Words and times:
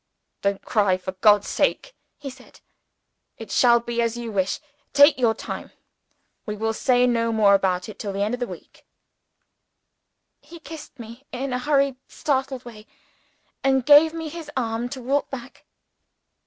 "Don't 0.41 0.65
cry, 0.65 0.97
for 0.97 1.11
God's 1.11 1.47
sake!" 1.47 1.93
he 2.17 2.31
said. 2.31 2.59
"It 3.37 3.51
shall 3.51 3.79
be 3.79 4.01
as 4.01 4.17
you 4.17 4.31
wish. 4.31 4.59
Take 4.93 5.15
your 5.19 5.35
time. 5.35 5.69
We 6.47 6.55
will 6.55 6.73
say 6.73 7.05
no 7.05 7.31
more 7.31 7.53
about 7.53 7.87
it 7.87 7.99
till 7.99 8.11
the 8.11 8.23
end 8.23 8.33
of 8.33 8.39
the 8.39 8.47
week." 8.47 8.83
He 10.39 10.59
kissed 10.59 10.97
me 10.97 11.27
in 11.31 11.53
a 11.53 11.59
hurried 11.59 11.97
startled 12.07 12.65
way, 12.65 12.87
and 13.63 13.85
gave 13.85 14.11
me 14.11 14.29
his 14.29 14.49
arm 14.57 14.89
to 14.89 14.99
walk 14.99 15.29
back. 15.29 15.65